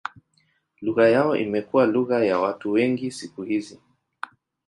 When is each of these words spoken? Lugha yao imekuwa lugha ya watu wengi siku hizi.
Lugha 0.81 1.07
yao 1.09 1.35
imekuwa 1.35 1.85
lugha 1.85 2.23
ya 2.25 2.39
watu 2.39 2.71
wengi 2.71 3.11
siku 3.11 3.43
hizi. 3.43 3.79